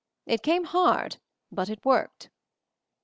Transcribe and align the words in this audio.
It 0.25 0.41
came 0.41 0.63
hard, 0.63 1.17
but 1.51 1.69
it 1.69 1.85
worked." 1.85 2.31